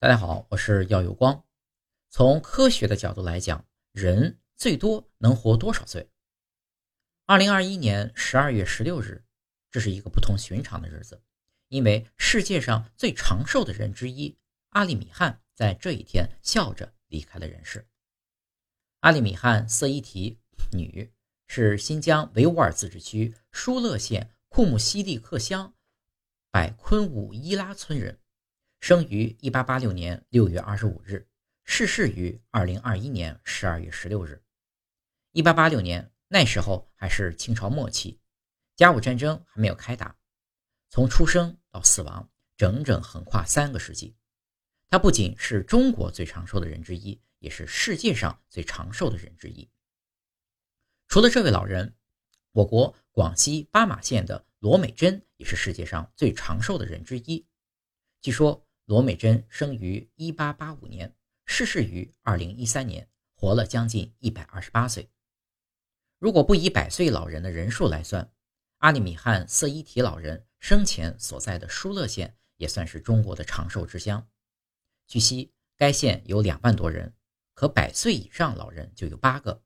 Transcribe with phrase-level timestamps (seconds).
[0.00, 1.44] 大家好，我是耀有光。
[2.08, 6.08] 从科学的角度来讲，人最多能活多少岁？
[7.26, 9.24] 二零二一年十二月十六日，
[9.72, 11.20] 这是一个不同寻常的日子，
[11.66, 14.38] 因为世界上最长寿的人之一
[14.68, 17.84] 阿里米汗在这一天笑着离开了人世。
[19.00, 20.38] 阿里米汗色依提，
[20.70, 21.12] 女，
[21.48, 25.74] 是新疆维吾尔自治区疏勒县库木西利克乡
[26.52, 28.20] 百昆武伊拉村人。
[28.80, 31.28] 生于一八八六年六月二十五日，
[31.64, 34.42] 逝世于二零二一年十二月十六日。
[35.32, 38.18] 一八八六年那时候还是清朝末期，
[38.76, 40.16] 甲午战争还没有开打。
[40.88, 44.16] 从出生到死亡，整整横跨三个世纪。
[44.88, 49.68] 他不仅是中国最长寿的人之一，也是世界上最长寿的人之一。
[51.08, 51.94] 除了这位老人，
[52.52, 57.44] 我国广西巴马县的罗美珍也是世界上最长寿的人之一。
[58.22, 58.64] 据说。
[58.88, 65.10] 罗美珍生于一八八五年，逝世于二零一三年，活了将近一百二十八岁。
[66.18, 68.32] 如果不以百岁老人的人数来算，
[68.78, 74.26] 阿里米汗色依提老人生前所在的疏勒县也算是中国的长寿之乡。
[75.06, 77.14] 据悉，该县有两万多人，
[77.52, 79.62] 可百岁以上老人就有八个。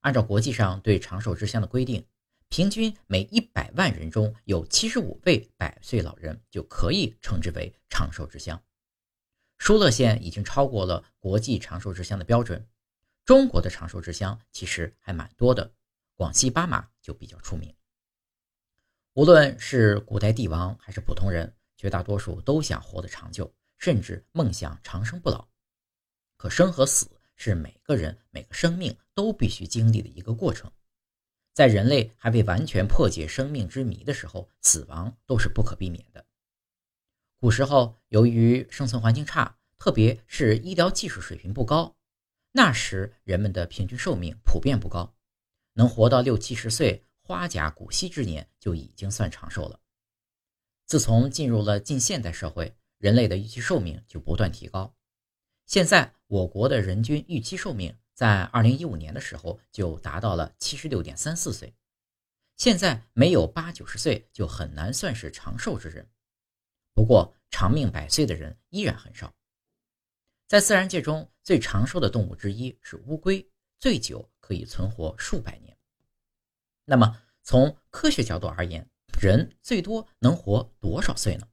[0.00, 2.06] 按照国际上对长寿之乡的规定。
[2.54, 8.62] 平均每一百万人中有七十五位百岁老人，就可以称之为长寿之乡。
[9.58, 12.64] 疏勒县已经超过了国际长寿之乡的标准。
[13.24, 15.68] 中国的长寿之乡其实还蛮多的，
[16.14, 17.74] 广西巴马就比较出名。
[19.14, 25.44] 无论是古代帝王还是普通人，绝大多数都想活得长久，甚至梦想长生不老。
[26.36, 30.70] 可生和死是每个人每个生命都必须经历的一个过程。
[31.54, 36.26] 在人类还未完全破解生命之谜的时候，死亡都是不可避免的。
[37.38, 41.94] 古时候，由于生存环境差，特别是医疗技术水平不高，
[42.50, 45.14] 那时人们的平均寿命普遍不高，
[45.74, 49.78] 能活到六七十岁，花甲古稀之年就已经算长寿了。
[50.86, 54.92] 自从进入了近现代社会，人类的预期寿命就不断提高。
[55.66, 57.96] 现在，我国的人均预期寿命。
[58.14, 61.74] 在二零一五年的时候就达到了七十六点三四岁，
[62.56, 66.08] 现在没有八九十岁就很难算是长寿之人。
[66.94, 69.34] 不过长命百岁的人依然很少。
[70.46, 75.76] 在自然界中最长寿的动物之一是乌龟，最久可以存活数百年。
[76.84, 78.88] 那么从科学角度而言，
[79.20, 81.48] 人最多能活多少岁呢？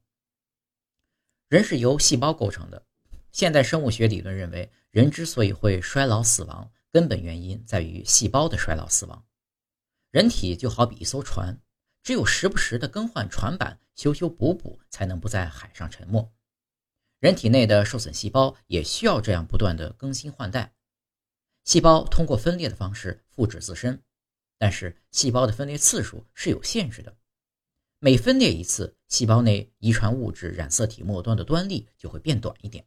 [1.48, 2.86] 人是由细胞构成的。
[3.32, 9.26] 现代生物学理论认为，人之所以会衰老死亡，根本原因在于细胞的衰老死亡。
[10.10, 11.58] 人体就好比一艘船，
[12.02, 16.30] 只有时不时的更换船板、修修补补，才能不在海上沉没。
[17.20, 20.74] 人体内的受损细胞也需要这样不断的更新换代。
[21.64, 24.02] 细胞通过分裂的方式复制自身，
[24.58, 27.16] 但是细胞的分裂次数是有限制的，
[27.98, 32.84] 每分裂一次，细胞内遗传物质染色体末端的端粒就会变短一点。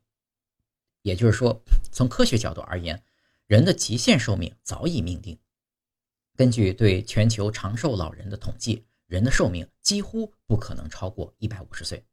[1.06, 1.62] 也就是说，
[1.92, 3.00] 从科学角度而言，
[3.46, 5.38] 人的极限寿命早已命定。
[6.36, 12.04] 根据对全球长寿老人的统计，人的寿命几乎不可能超过一百五十岁。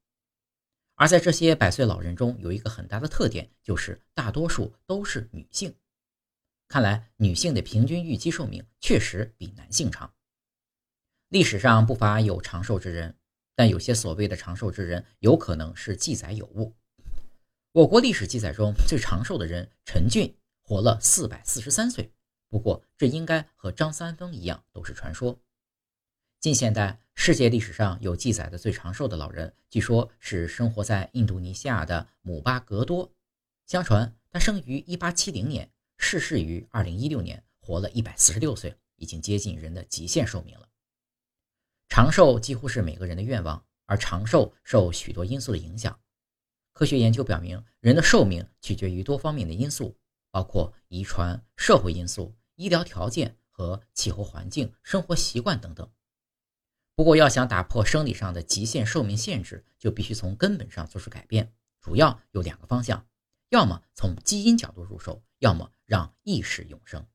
[0.97, 5.75] 而在这些百岁老人中，有一个很大的特点，就是大多数都是女性。
[6.69, 10.13] 看来，女性的平均预期寿命确实比男性长。
[11.29, 13.17] 历史上不乏有长寿之人，
[13.55, 16.77] 但有些所谓的长寿之人，有可能是记载有误。
[17.73, 22.13] 我国历史记载中最长寿的人陈俊活了四百四十三岁，
[22.51, 25.41] 不过这应该和张三丰一样都是传说。
[26.39, 33.11] 近现代世界历史上有记载的最长寿的老人，据说是生活在印度尼西亚的姆巴格多。
[33.67, 40.69] 相传他生于一八七零年，逝世于二零一六年，活了一百四十六岁，已经接近人的极限寿命了。
[41.89, 45.99] 长寿几乎是每个人的愿望，而长寿受许多因素的影响。
[46.73, 49.99] 科学研究表明，人的寿命取决于多方面的因素，
[50.31, 55.91] 包括遗传、社会因素、医疗条件和气候环境、生活习惯等等。
[56.95, 61.53] 不过，要想打破生理上的极限寿命限制，就必须从根本上做出改变。
[61.81, 63.07] 主要有两个方向：
[63.49, 67.07] 要么从基因角度入手，要么让意识永生。